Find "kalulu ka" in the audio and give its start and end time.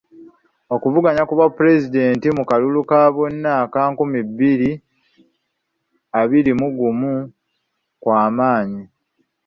2.49-2.99